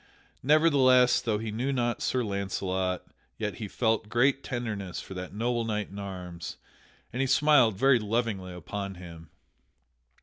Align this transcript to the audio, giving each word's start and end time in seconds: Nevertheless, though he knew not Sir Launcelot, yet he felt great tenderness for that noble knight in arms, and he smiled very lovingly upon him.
Nevertheless, 0.41 1.21
though 1.21 1.37
he 1.37 1.51
knew 1.51 1.71
not 1.71 2.01
Sir 2.01 2.23
Launcelot, 2.23 3.05
yet 3.37 3.57
he 3.57 3.67
felt 3.67 4.09
great 4.09 4.43
tenderness 4.43 4.99
for 4.99 5.13
that 5.13 5.31
noble 5.31 5.63
knight 5.63 5.91
in 5.91 5.99
arms, 5.99 6.57
and 7.13 7.21
he 7.21 7.27
smiled 7.27 7.77
very 7.77 7.99
lovingly 7.99 8.51
upon 8.51 8.95
him. 8.95 9.29